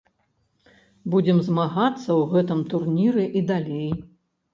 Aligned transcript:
Будзем 1.13 1.41
змагацца 1.49 2.05
ў 2.05 2.21
гэтым 2.31 2.59
турніры 2.73 3.27
і 3.41 3.45
далей. 3.53 3.91